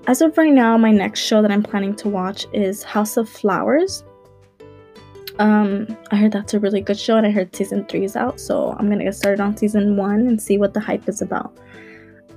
As 0.08 0.22
of 0.22 0.38
right 0.38 0.54
now, 0.54 0.78
my 0.78 0.92
next 0.92 1.20
show 1.20 1.42
that 1.42 1.52
I'm 1.52 1.62
planning 1.62 1.94
to 1.98 2.08
watch 2.08 2.46
is 2.54 2.82
House 2.82 3.18
of 3.18 3.28
Flowers. 3.28 4.06
Um, 5.38 5.86
I 6.12 6.16
heard 6.16 6.32
that's 6.32 6.54
a 6.54 6.60
really 6.62 6.80
good 6.80 6.98
show, 6.98 7.18
and 7.18 7.28
I 7.28 7.32
heard 7.32 7.54
season 7.54 7.84
three 7.86 8.06
is 8.06 8.16
out, 8.16 8.40
so 8.40 8.74
I'm 8.80 8.90
gonna 8.90 9.04
get 9.04 9.16
started 9.16 9.42
on 9.42 9.58
season 9.58 9.98
one 9.98 10.22
and 10.28 10.42
see 10.42 10.58
what 10.58 10.74
the 10.74 10.80
hype 10.80 11.10
is 11.10 11.22
about. 11.22 11.58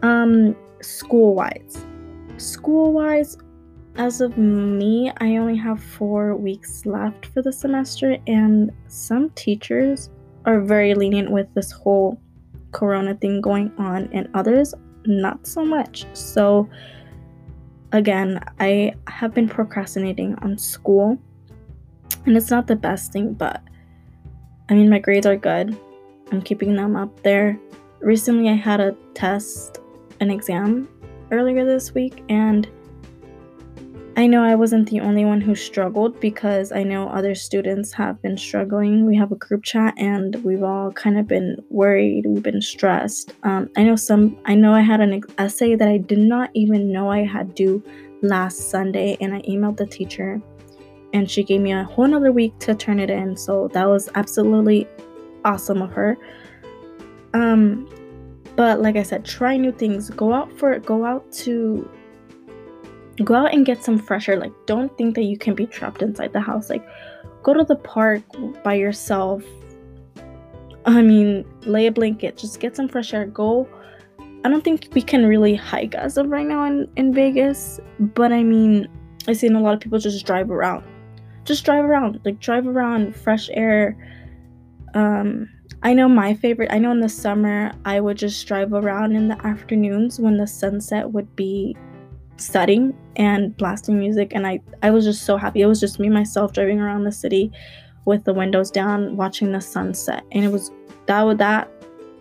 Um, 0.02 0.56
school 0.82 1.36
wise, 1.36 1.84
school 2.38 2.92
wise, 2.92 3.38
as 3.94 4.20
of 4.20 4.36
me, 4.36 5.12
I 5.18 5.36
only 5.36 5.56
have 5.56 5.80
four 5.80 6.34
weeks 6.34 6.84
left 6.86 7.26
for 7.26 7.40
the 7.40 7.52
semester, 7.52 8.16
and 8.26 8.72
some 8.88 9.30
teachers 9.36 10.10
are 10.44 10.60
very 10.60 10.92
lenient 10.94 11.30
with 11.30 11.46
this 11.54 11.70
whole 11.70 12.20
corona 12.72 13.14
thing 13.14 13.40
going 13.40 13.70
on, 13.78 14.08
and 14.12 14.28
others 14.34 14.74
not 15.06 15.46
so 15.46 15.64
much. 15.64 16.04
So, 16.14 16.68
again, 17.92 18.40
I 18.58 18.94
have 19.06 19.34
been 19.34 19.48
procrastinating 19.48 20.36
on 20.42 20.58
school, 20.58 21.18
and 22.26 22.36
it's 22.36 22.50
not 22.50 22.66
the 22.66 22.76
best 22.76 23.12
thing, 23.12 23.34
but 23.34 23.62
I 24.68 24.74
mean, 24.74 24.88
my 24.88 24.98
grades 24.98 25.26
are 25.26 25.36
good. 25.36 25.76
I'm 26.30 26.42
keeping 26.42 26.76
them 26.76 26.96
up 26.96 27.22
there. 27.22 27.58
Recently, 28.00 28.48
I 28.48 28.54
had 28.54 28.80
a 28.80 28.96
test, 29.14 29.78
an 30.20 30.30
exam 30.30 30.88
earlier 31.30 31.64
this 31.64 31.92
week, 31.92 32.22
and 32.28 32.68
I 34.16 34.26
know 34.26 34.42
I 34.42 34.54
wasn't 34.54 34.90
the 34.90 35.00
only 35.00 35.24
one 35.24 35.40
who 35.40 35.54
struggled 35.54 36.20
because 36.20 36.72
I 36.72 36.82
know 36.82 37.08
other 37.08 37.34
students 37.34 37.92
have 37.92 38.20
been 38.20 38.36
struggling. 38.36 39.06
We 39.06 39.16
have 39.16 39.32
a 39.32 39.36
group 39.36 39.62
chat 39.62 39.94
and 39.96 40.36
we've 40.44 40.62
all 40.62 40.90
kind 40.92 41.18
of 41.18 41.26
been 41.26 41.56
worried, 41.70 42.26
we've 42.26 42.42
been 42.42 42.60
stressed. 42.60 43.34
Um, 43.44 43.70
I 43.76 43.84
know 43.84 43.96
some, 43.96 44.36
I 44.44 44.54
know 44.54 44.74
I 44.74 44.80
had 44.80 45.00
an 45.00 45.22
essay 45.38 45.74
that 45.76 45.88
I 45.88 45.98
did 45.98 46.18
not 46.18 46.50
even 46.54 46.92
know 46.92 47.10
I 47.10 47.24
had 47.24 47.54
due 47.54 47.82
last 48.22 48.70
Sunday, 48.70 49.16
and 49.20 49.34
I 49.34 49.40
emailed 49.42 49.78
the 49.78 49.86
teacher 49.86 50.42
and 51.12 51.30
she 51.30 51.42
gave 51.42 51.60
me 51.60 51.72
a 51.72 51.84
whole 51.84 52.04
another 52.04 52.32
week 52.32 52.58
to 52.60 52.74
turn 52.74 53.00
it 53.00 53.10
in. 53.10 53.36
So 53.36 53.68
that 53.72 53.88
was 53.88 54.08
absolutely 54.14 54.88
awesome 55.44 55.82
of 55.82 55.90
her. 55.92 56.16
Um, 57.34 57.88
but 58.56 58.80
like 58.80 58.96
I 58.96 59.02
said, 59.02 59.24
try 59.24 59.56
new 59.56 59.72
things. 59.72 60.10
Go 60.10 60.32
out 60.32 60.52
for 60.58 60.72
it. 60.72 60.84
go 60.84 61.04
out 61.04 61.30
to 61.32 61.88
go 63.24 63.34
out 63.34 63.52
and 63.52 63.66
get 63.66 63.84
some 63.84 63.98
fresh 63.98 64.28
air. 64.28 64.38
Like, 64.38 64.52
don't 64.66 64.96
think 64.96 65.14
that 65.14 65.24
you 65.24 65.38
can 65.38 65.54
be 65.54 65.66
trapped 65.66 66.02
inside 66.02 66.32
the 66.32 66.40
house. 66.40 66.70
Like, 66.70 66.86
go 67.42 67.54
to 67.54 67.64
the 67.64 67.76
park 67.76 68.22
by 68.62 68.74
yourself. 68.74 69.42
I 70.86 71.02
mean, 71.02 71.44
lay 71.62 71.86
a 71.86 71.92
blanket, 71.92 72.36
just 72.36 72.60
get 72.60 72.76
some 72.76 72.88
fresh 72.88 73.12
air. 73.12 73.26
Go. 73.26 73.68
I 74.44 74.48
don't 74.48 74.64
think 74.64 74.88
we 74.94 75.02
can 75.02 75.26
really 75.26 75.54
hike 75.54 75.94
as 75.94 76.16
of 76.16 76.28
right 76.30 76.46
now 76.46 76.64
in, 76.64 76.90
in 76.96 77.12
Vegas, 77.12 77.78
but 77.98 78.32
I 78.32 78.42
mean, 78.42 78.88
I've 79.28 79.36
seen 79.36 79.54
a 79.54 79.60
lot 79.60 79.74
of 79.74 79.80
people 79.80 79.98
just 79.98 80.24
drive 80.24 80.50
around. 80.50 80.84
Just 81.44 81.64
drive 81.64 81.84
around, 81.84 82.20
like 82.24 82.40
drive 82.40 82.66
around, 82.66 83.14
fresh 83.14 83.50
air. 83.52 83.96
Um, 84.94 85.48
I 85.82 85.92
know 85.92 86.08
my 86.08 86.34
favorite, 86.34 86.72
I 86.72 86.78
know 86.78 86.90
in 86.90 87.00
the 87.00 87.08
summer, 87.08 87.72
I 87.84 88.00
would 88.00 88.16
just 88.16 88.46
drive 88.46 88.72
around 88.72 89.14
in 89.14 89.28
the 89.28 89.46
afternoons 89.46 90.18
when 90.18 90.38
the 90.38 90.46
sunset 90.46 91.10
would 91.10 91.36
be 91.36 91.76
setting 92.40 92.94
and 93.16 93.56
blasting 93.56 93.98
music 93.98 94.32
and 94.34 94.46
I 94.46 94.60
I 94.82 94.90
was 94.90 95.04
just 95.04 95.24
so 95.24 95.36
happy. 95.36 95.62
It 95.62 95.66
was 95.66 95.80
just 95.80 96.00
me 96.00 96.08
myself 96.08 96.52
driving 96.52 96.80
around 96.80 97.04
the 97.04 97.12
city 97.12 97.52
with 98.06 98.24
the 98.24 98.34
windows 98.34 98.70
down 98.70 99.16
watching 99.16 99.52
the 99.52 99.60
sunset 99.60 100.24
and 100.32 100.44
it 100.44 100.48
was 100.48 100.70
that 101.06 101.22
would 101.22 101.38
that 101.38 101.70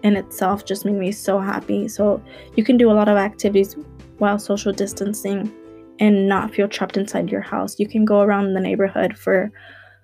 in 0.03 0.15
itself 0.15 0.65
just 0.65 0.85
made 0.85 0.95
me 0.95 1.11
so 1.11 1.39
happy. 1.39 1.87
So 1.87 2.21
you 2.55 2.63
can 2.63 2.77
do 2.77 2.91
a 2.91 2.93
lot 2.93 3.09
of 3.09 3.17
activities 3.17 3.75
while 4.17 4.39
social 4.39 4.71
distancing 4.71 5.51
and 5.99 6.27
not 6.27 6.53
feel 6.53 6.67
trapped 6.67 6.97
inside 6.97 7.29
your 7.29 7.41
house. 7.41 7.79
You 7.79 7.87
can 7.87 8.05
go 8.05 8.21
around 8.21 8.53
the 8.53 8.61
neighborhood 8.61 9.17
for 9.17 9.51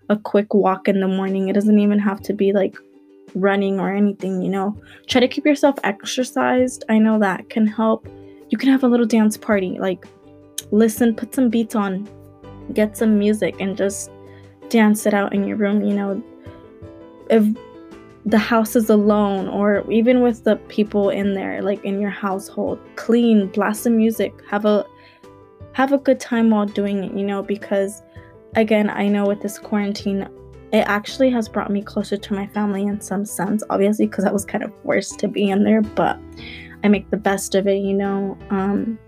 a 0.10 0.17
quick 0.17 0.53
walk 0.53 0.88
in 0.88 1.00
the 1.00 1.07
morning. 1.07 1.48
It 1.48 1.53
doesn't 1.53 1.79
even 1.79 2.00
have 2.00 2.22
to 2.24 2.34
be 2.34 2.51
like 2.51 2.75
running 3.34 3.79
or 3.79 3.93
anything, 3.93 4.41
you 4.41 4.50
know. 4.50 4.79
Try 5.07 5.22
to 5.22 5.27
keep 5.27 5.45
yourself 5.45 5.75
exercised. 5.84 6.84
I 6.89 7.00
know 7.00 7.19
that 7.19 7.50
can 7.50 7.67
help 7.67 8.07
you 8.50 8.58
can 8.58 8.70
have 8.70 8.84
a 8.84 8.88
little 8.88 9.06
dance 9.06 9.38
party. 9.38 9.78
Like, 9.80 10.06
listen, 10.72 11.16
put 11.16 11.34
some 11.34 11.50
beats 11.50 11.75
on, 11.75 12.08
get 12.74 12.98
some 12.98 13.18
music, 13.18 13.56
and 13.60 13.75
just 13.75 14.12
dance 14.70 15.06
it 15.06 15.14
out 15.14 15.34
in 15.34 15.46
your 15.46 15.58
room. 15.58 15.84
You 15.84 15.96
know, 15.96 16.24
if 17.30 17.46
the 18.25 18.38
house 18.38 18.75
is 18.75 18.90
alone, 18.90 19.48
or 19.48 19.90
even 19.92 20.22
with 20.22 20.44
the 20.44 20.56
people 20.68 21.10
in 21.10 21.34
there, 21.34 21.62
like 21.62 21.84
in 21.84 22.00
your 22.00 22.10
household, 22.10 22.80
clean, 22.96 23.48
blast 23.48 23.84
some 23.84 23.98
music, 23.98 24.34
have 24.50 24.66
a 24.66 24.86
have 25.74 25.92
a 25.92 25.98
good 25.98 26.20
time 26.20 26.50
while 26.50 26.66
doing 26.66 27.04
it. 27.04 27.18
You 27.18 27.25
know, 27.25 27.42
because 27.42 28.02
again, 28.56 28.90
I 28.90 29.08
know 29.08 29.25
with 29.25 29.42
this 29.42 29.60
quarantine, 29.60 30.28
it 30.72 30.86
actually 30.88 31.30
has 31.32 31.48
brought 31.48 31.72
me 31.72 31.82
closer 31.82 32.18
to 32.18 32.34
my 32.34 32.48
family 32.48 32.84
in 32.84 33.02
some 33.02 33.25
sense. 33.25 33.64
Obviously, 33.70 34.08
because 34.08 34.25
I 34.25 34.32
was 34.32 34.46
kind 34.46 34.64
of 34.64 34.72
forced 34.84 35.20
to 35.20 35.28
be 35.28 35.50
in 35.50 35.64
there, 35.64 35.82
but 35.82 36.20
I 36.86 36.88
make 36.88 37.10
the 37.10 37.18
best 37.18 37.56
of 37.56 37.65
it, 37.65 37.80
you 37.80 37.96
know. 37.96 38.38
Um, 38.51 39.00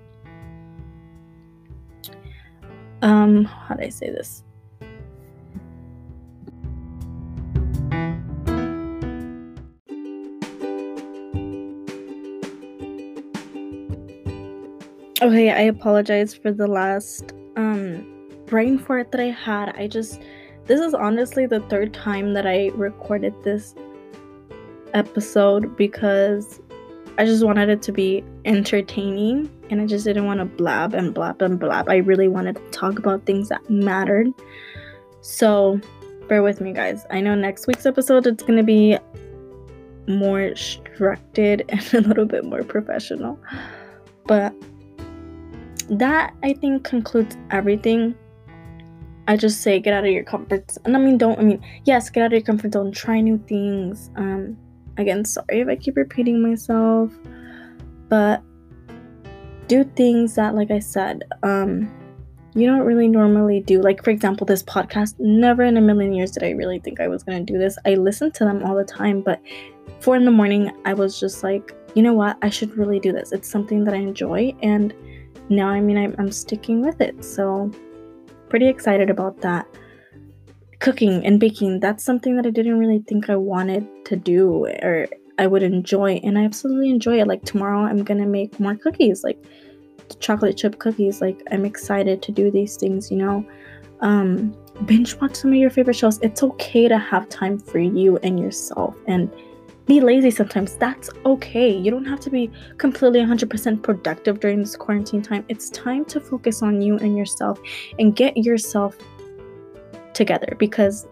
um, 3.03 3.45
how 3.45 3.75
do 3.75 3.83
I 3.83 3.89
say 3.89 4.09
this? 4.09 4.43
Okay, 15.21 15.51
I 15.51 15.61
apologize 15.61 16.33
for 16.33 16.51
the 16.51 16.65
last 16.65 17.33
um 17.57 18.07
brain 18.47 18.79
fart 18.79 19.11
that 19.11 19.21
I 19.21 19.29
had. 19.29 19.75
I 19.77 19.87
just 19.87 20.19
this 20.65 20.81
is 20.81 20.95
honestly 20.95 21.45
the 21.45 21.59
third 21.69 21.93
time 21.93 22.33
that 22.33 22.47
I 22.47 22.71
recorded 22.73 23.35
this 23.43 23.75
episode 24.95 25.77
because 25.77 26.59
I 27.17 27.25
just 27.25 27.43
wanted 27.43 27.69
it 27.69 27.81
to 27.83 27.91
be 27.91 28.23
entertaining 28.45 29.49
and 29.69 29.81
I 29.81 29.85
just 29.85 30.05
didn't 30.05 30.25
want 30.25 30.39
to 30.39 30.45
blab 30.45 30.93
and 30.93 31.13
blab 31.13 31.41
and 31.41 31.59
blab. 31.59 31.89
I 31.89 31.97
really 31.97 32.27
wanted 32.27 32.57
to 32.57 32.69
talk 32.69 32.99
about 32.99 33.25
things 33.25 33.49
that 33.49 33.67
mattered. 33.69 34.27
So, 35.21 35.81
bear 36.27 36.43
with 36.43 36.61
me, 36.61 36.73
guys. 36.73 37.05
I 37.09 37.21
know 37.21 37.35
next 37.35 37.67
week's 37.67 37.85
episode 37.85 38.27
it's 38.27 38.43
going 38.43 38.57
to 38.57 38.63
be 38.63 38.97
more 40.07 40.55
structured 40.55 41.65
and 41.69 41.93
a 41.93 42.01
little 42.01 42.25
bit 42.25 42.45
more 42.45 42.63
professional. 42.63 43.39
But 44.25 44.53
that 45.89 46.35
I 46.43 46.53
think 46.53 46.83
concludes 46.83 47.35
everything. 47.51 48.15
I 49.27 49.35
just 49.37 49.61
say 49.61 49.79
get 49.79 49.93
out 49.93 50.05
of 50.05 50.11
your 50.11 50.23
comfort 50.23 50.71
zone. 50.71 50.83
And 50.85 50.95
I 50.95 50.99
mean 50.99 51.17
don't 51.17 51.39
I 51.39 51.43
mean 51.43 51.63
yes, 51.85 52.09
get 52.09 52.23
out 52.23 52.27
of 52.27 52.33
your 52.33 52.41
comfort 52.41 52.73
zone, 52.73 52.91
try 52.91 53.21
new 53.21 53.37
things. 53.47 54.09
Um 54.15 54.57
again, 54.97 55.25
sorry 55.25 55.61
if 55.61 55.67
I 55.67 55.75
keep 55.75 55.95
repeating 55.95 56.41
myself, 56.41 57.11
but 58.09 58.41
do 59.67 59.83
things 59.83 60.35
that, 60.35 60.55
like 60.55 60.71
I 60.71 60.79
said, 60.79 61.23
um, 61.43 61.91
you 62.55 62.65
don't 62.65 62.81
really 62.81 63.07
normally 63.07 63.59
do. 63.59 63.81
Like, 63.81 64.03
for 64.03 64.09
example, 64.09 64.45
this 64.45 64.63
podcast, 64.63 65.19
never 65.19 65.63
in 65.63 65.77
a 65.77 65.81
million 65.81 66.13
years 66.13 66.31
did 66.31 66.43
I 66.43 66.51
really 66.51 66.79
think 66.79 66.99
I 66.99 67.07
was 67.07 67.23
going 67.23 67.45
to 67.45 67.53
do 67.53 67.59
this. 67.59 67.77
I 67.85 67.95
listen 67.95 68.31
to 68.31 68.45
them 68.45 68.63
all 68.63 68.75
the 68.75 68.83
time, 68.83 69.21
but 69.21 69.41
four 69.99 70.15
in 70.15 70.25
the 70.25 70.31
morning, 70.31 70.71
I 70.85 70.93
was 70.93 71.19
just 71.19 71.43
like, 71.43 71.75
you 71.93 72.01
know 72.01 72.13
what? 72.13 72.37
I 72.41 72.49
should 72.49 72.75
really 72.75 72.99
do 72.99 73.11
this. 73.11 73.31
It's 73.31 73.49
something 73.49 73.83
that 73.83 73.93
I 73.93 73.97
enjoy. 73.97 74.55
And 74.63 74.93
now, 75.49 75.67
I 75.67 75.79
mean, 75.79 75.97
I'm, 75.97 76.15
I'm 76.17 76.31
sticking 76.31 76.81
with 76.81 77.01
it. 77.01 77.23
So, 77.23 77.71
pretty 78.49 78.67
excited 78.67 79.09
about 79.09 79.41
that. 79.41 79.67
Cooking 80.79 81.25
and 81.25 81.39
baking, 81.39 81.79
that's 81.79 82.03
something 82.03 82.35
that 82.35 82.45
I 82.45 82.51
didn't 82.51 82.79
really 82.79 82.99
think 83.07 83.29
I 83.29 83.35
wanted 83.35 83.87
to 84.05 84.15
do 84.15 84.67
or 84.83 85.07
I 85.39 85.47
would 85.47 85.63
enjoy. 85.63 86.19
And 86.23 86.37
I 86.37 86.43
absolutely 86.43 86.89
enjoy 86.89 87.19
it. 87.19 87.27
Like, 87.27 87.43
tomorrow, 87.43 87.81
I'm 87.81 88.03
going 88.03 88.19
to 88.19 88.27
make 88.27 88.59
more 88.59 88.75
cookies. 88.75 89.23
Like, 89.23 89.43
chocolate 90.19 90.57
chip 90.57 90.79
cookies. 90.79 91.21
Like 91.21 91.41
I'm 91.51 91.65
excited 91.65 92.21
to 92.23 92.31
do 92.31 92.51
these 92.51 92.75
things, 92.77 93.11
you 93.11 93.17
know. 93.17 93.45
Um 94.01 94.55
binge 94.85 95.15
watch 95.19 95.35
some 95.35 95.51
of 95.51 95.57
your 95.57 95.69
favorite 95.69 95.95
shows. 95.95 96.19
It's 96.21 96.43
okay 96.43 96.87
to 96.87 96.97
have 96.97 97.29
time 97.29 97.57
for 97.57 97.79
you 97.79 98.17
and 98.17 98.39
yourself 98.39 98.95
and 99.07 99.31
be 99.87 100.01
lazy 100.01 100.31
sometimes. 100.31 100.75
That's 100.75 101.09
okay. 101.25 101.75
You 101.75 101.89
don't 101.89 102.05
have 102.05 102.19
to 102.21 102.29
be 102.29 102.51
completely 102.77 103.21
100% 103.21 103.81
productive 103.81 104.39
during 104.41 104.59
this 104.59 104.75
quarantine 104.75 105.21
time. 105.21 105.45
It's 105.47 105.69
time 105.69 106.03
to 106.05 106.19
focus 106.19 106.61
on 106.61 106.81
you 106.81 106.97
and 106.97 107.17
yourself 107.17 107.59
and 107.97 108.15
get 108.15 108.35
yourself 108.35 108.97
together 110.17 110.55
because 110.59 111.07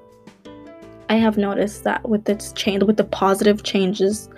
I 1.07 1.15
have 1.15 1.37
noticed 1.37 1.83
that 1.83 2.07
with 2.07 2.25
this 2.25 2.51
change, 2.53 2.83
with 2.83 2.97
the 2.97 3.03
positive 3.03 3.63
changes 3.63 4.29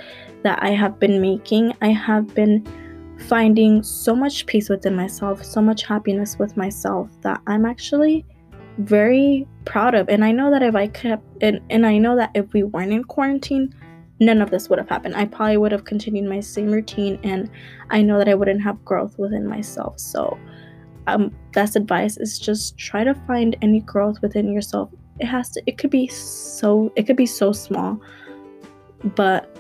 that 0.44 0.62
I 0.62 0.72
have 0.72 1.00
been 1.00 1.22
making, 1.22 1.74
I 1.82 1.90
have 1.90 2.34
been 2.36 2.68
finding 3.28 3.82
so 3.82 4.16
much 4.16 4.46
peace 4.46 4.70
within 4.70 4.96
myself, 4.96 5.44
so 5.44 5.62
much 5.62 5.84
happiness 5.84 6.38
with 6.38 6.56
myself 6.56 7.10
that 7.22 7.42
I'm 7.48 7.66
actually 7.66 8.26
very 8.78 9.48
proud 9.66 9.96
of. 9.96 10.10
And 10.10 10.24
I 10.24 10.32
know 10.32 10.52
that 10.52 10.62
if 10.62 10.76
I 10.76 10.88
kept, 10.88 11.24
and, 11.42 11.62
and 11.70 11.86
I 11.86 11.98
know 11.98 12.16
that 12.16 12.32
if 12.36 12.54
we 12.54 12.64
weren't 12.64 12.92
in 12.92 13.04
quarantine, 13.04 13.74
none 14.20 14.42
of 14.42 14.52
this 14.52 14.70
would 14.70 14.78
have 14.78 14.90
happened. 14.90 15.16
I 15.16 15.26
probably 15.26 15.58
would 15.58 15.72
have 15.72 15.86
continued 15.86 16.30
my 16.30 16.42
same 16.42 16.72
routine, 16.72 17.20
and 17.24 17.50
I 17.90 18.02
know 18.02 18.18
that 18.18 18.30
I 18.30 18.36
wouldn't 18.36 18.62
have 18.62 18.84
growth 18.84 19.18
within 19.18 19.48
myself. 19.48 20.00
So, 20.00 20.38
um, 21.08 21.36
best 21.54 21.76
advice 21.76 22.18
is 22.18 22.38
just 22.38 22.78
try 22.78 23.04
to 23.04 23.14
find 23.26 23.56
any 23.62 23.80
growth 23.80 24.22
within 24.22 24.52
yourself. 24.52 24.90
It 25.20 25.26
has 25.26 25.50
to, 25.52 25.64
it 25.66 25.78
could 25.78 25.90
be 25.90 26.08
so, 26.08 26.92
it 26.96 27.08
could 27.08 27.16
be 27.16 27.26
so 27.26 27.52
small, 27.52 28.00
but 29.16 29.58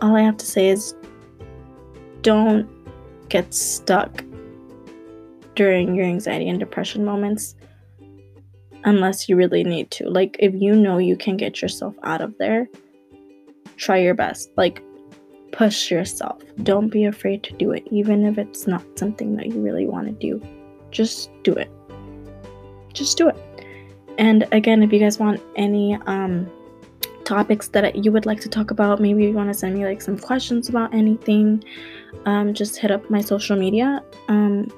all 0.00 0.16
I 0.16 0.22
have 0.22 0.36
to 0.38 0.46
say 0.46 0.68
is 0.68 0.94
don't 2.22 2.68
get 3.28 3.52
stuck 3.52 4.24
during 5.54 5.94
your 5.94 6.06
anxiety 6.06 6.48
and 6.48 6.58
depression 6.58 7.04
moments 7.04 7.54
unless 8.84 9.28
you 9.28 9.36
really 9.36 9.64
need 9.64 9.90
to. 9.92 10.08
Like, 10.08 10.36
if 10.38 10.54
you 10.54 10.74
know 10.74 10.98
you 10.98 11.16
can 11.16 11.36
get 11.36 11.62
yourself 11.62 11.94
out 12.02 12.20
of 12.20 12.34
there, 12.38 12.68
try 13.76 13.98
your 13.98 14.14
best. 14.14 14.50
Like, 14.56 14.82
push 15.54 15.90
yourself. 15.90 16.42
Don't 16.62 16.88
be 16.88 17.04
afraid 17.04 17.42
to 17.44 17.52
do 17.54 17.70
it, 17.70 17.86
even 17.90 18.24
if 18.24 18.38
it's 18.38 18.66
not 18.66 18.82
something 18.98 19.36
that 19.36 19.46
you 19.46 19.60
really 19.60 19.86
want 19.86 20.06
to 20.08 20.12
do. 20.12 20.42
Just 20.90 21.30
do 21.44 21.52
it. 21.52 21.70
Just 22.92 23.16
do 23.16 23.28
it. 23.28 23.36
And 24.18 24.46
again, 24.52 24.82
if 24.82 24.92
you 24.92 24.98
guys 24.98 25.18
want 25.18 25.40
any 25.56 25.96
um, 26.06 26.50
topics 27.24 27.68
that 27.68 28.04
you 28.04 28.10
would 28.10 28.26
like 28.26 28.40
to 28.40 28.48
talk 28.48 28.72
about, 28.72 29.00
maybe 29.00 29.24
you 29.24 29.32
want 29.32 29.48
to 29.48 29.54
send 29.54 29.76
me 29.76 29.84
like 29.84 30.02
some 30.02 30.18
questions 30.18 30.68
about 30.68 30.92
anything, 30.92 31.62
um, 32.26 32.52
just 32.52 32.76
hit 32.76 32.90
up 32.90 33.08
my 33.08 33.20
social 33.20 33.56
media 33.56 34.02
um, 34.28 34.68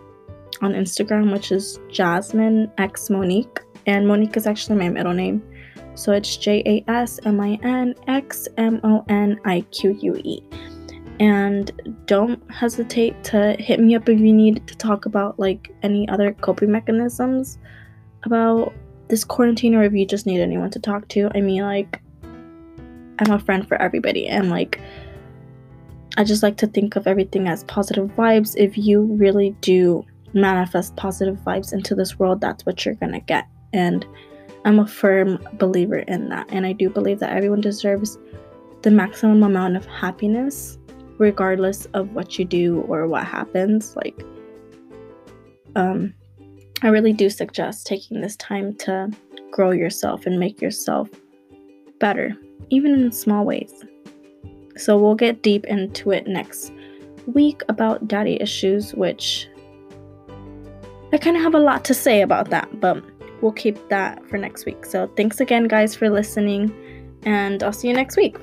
on 0.61 0.73
Instagram, 0.73 1.33
which 1.33 1.53
is 1.53 1.79
Jasmine 1.91 2.71
X 2.79 3.09
Monique, 3.11 3.61
and 3.87 4.07
Monique 4.07 4.37
is 4.37 4.47
actually 4.47 4.77
my 4.79 4.91
middle 4.91 5.15
name. 5.15 5.43
So 5.95 6.13
it's 6.13 6.37
J 6.37 6.63
A 6.67 6.91
S 6.91 7.19
M 7.25 7.41
I 7.41 7.59
N 7.63 7.95
X 8.07 8.49
M 8.57 8.81
O 8.85 9.05
N 9.09 9.41
I 9.45 9.61
Q 9.73 9.99
U 10.01 10.17
E. 10.25 10.43
And 11.19 11.99
don't 12.07 12.43
hesitate 12.51 13.25
to 13.25 13.57
hit 13.59 13.81
me 13.81 13.95
up 13.95 14.09
if 14.09 14.21
you 14.21 14.33
need 14.33 14.67
to 14.67 14.77
talk 14.77 15.07
about 15.07 15.39
like 15.39 15.73
any 15.83 16.09
other 16.09 16.33
coping 16.33 16.71
mechanisms 16.71 17.59
about 18.25 18.75
this 19.09 19.25
quarantine 19.25 19.75
or 19.75 19.85
if 19.85 19.93
you 19.93 20.05
just 20.05 20.27
need 20.27 20.41
anyone 20.41 20.71
to 20.71 20.81
talk 20.81 21.09
to. 21.09 21.31
I 21.35 21.41
mean, 21.41 21.63
like, 21.63 22.03
I'm 23.19 23.31
a 23.31 23.39
friend 23.39 23.67
for 23.67 23.81
everybody, 23.81 24.27
and 24.29 24.51
like, 24.51 24.81
I 26.19 26.25
just 26.25 26.43
like 26.43 26.57
to 26.59 26.67
think 26.67 26.97
of 26.97 27.07
everything 27.07 27.49
as 27.49 27.65
positive 27.65 28.09
vibes. 28.11 28.55
If 28.57 28.77
you 28.77 29.03
really 29.03 29.51
do 29.61 30.05
manifest 30.35 30.97
positive 30.97 31.37
vibes 31.39 31.73
into 31.73 31.95
this 31.95 32.19
world, 32.19 32.41
that's 32.41 32.67
what 32.67 32.85
you're 32.85 32.95
gonna 32.95 33.21
get. 33.21 33.47
And 33.73 34.07
I'm 34.67 34.81
a 34.81 34.87
firm 34.87 35.39
believer 35.55 36.01
in 36.01 36.29
that. 36.31 36.49
And 36.51 36.67
I 36.67 36.73
do 36.73 36.91
believe 36.91 37.21
that 37.21 37.33
everyone 37.33 37.61
deserves 37.61 38.19
the 38.83 38.91
maximum 38.91 39.45
amount 39.45 39.77
of 39.77 39.87
happiness, 39.87 40.77
regardless 41.19 41.87
of 41.95 42.13
what 42.15 42.37
you 42.37 42.45
do 42.45 42.81
or 42.89 43.07
what 43.07 43.25
happens. 43.25 43.95
Like, 43.95 44.21
um, 45.77 46.13
I 46.83 46.89
really 46.89 47.13
do 47.13 47.31
suggest 47.31 47.87
taking 47.87 48.21
this 48.21 48.35
time 48.37 48.75
to 48.79 49.09
grow 49.53 49.71
yourself 49.71 50.27
and 50.27 50.41
make 50.41 50.61
yourself 50.61 51.09
better, 52.01 52.37
even 52.71 52.93
in 52.93 53.13
small 53.13 53.45
ways. 53.45 53.73
So 54.77 54.99
we'll 54.99 55.15
get 55.15 55.43
deep 55.43 55.65
into 55.67 56.11
it 56.11 56.27
next 56.27 56.73
week 57.27 57.63
about 57.69 58.09
daddy 58.09 58.37
issues, 58.43 58.95
which 58.95 59.49
I 61.13 61.19
kind 61.19 61.37
of 61.37 61.43
have 61.45 61.55
a 61.55 61.61
lot 61.61 61.85
to 61.85 61.95
say 61.95 62.21
about 62.21 62.51
that, 62.51 62.81
but 62.81 63.01
we'll 63.47 63.53
keep 63.53 63.89
that 63.89 64.29
for 64.29 64.39
next 64.39 64.67
week. 64.67 64.85
So 64.85 65.07
thanks 65.17 65.39
again, 65.39 65.69
guys, 65.69 65.95
for 65.95 66.11
listening, 66.11 66.73
and 67.23 67.63
I'll 67.63 67.73
see 67.73 67.87
you 67.87 67.95
next 67.95 68.17
week. 68.17 68.37